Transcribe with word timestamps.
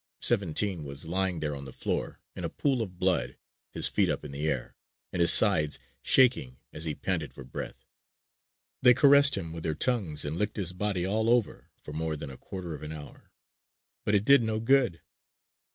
"Seventeen" 0.23 0.83
was 0.83 1.05
lying 1.05 1.41
there 1.41 1.55
on 1.55 1.65
the 1.65 1.71
floor 1.71 2.19
in 2.35 2.43
a 2.43 2.49
pool 2.49 2.81
of 2.81 2.97
blood, 2.97 3.37
his 3.69 3.87
feet 3.87 4.09
up 4.09 4.25
in 4.25 4.31
the 4.31 4.47
air, 4.47 4.75
and 5.13 5.19
his 5.19 5.31
sides 5.31 5.77
shaking 6.01 6.57
as 6.73 6.85
he 6.85 6.95
panted 6.95 7.31
for 7.35 7.43
breath. 7.43 7.85
They 8.81 8.95
caressed 8.95 9.37
him 9.37 9.53
with 9.53 9.61
their 9.61 9.75
tongues 9.75 10.25
and 10.25 10.37
licked 10.37 10.57
his 10.57 10.73
body 10.73 11.05
all 11.05 11.29
over 11.29 11.69
for 11.79 11.93
more 11.93 12.15
than 12.15 12.31
a 12.31 12.37
quarter 12.37 12.73
of 12.73 12.81
an 12.81 12.91
hour. 12.93 13.31
But 14.03 14.15
it 14.15 14.25
did 14.25 14.41
no 14.41 14.59
good. 14.59 15.01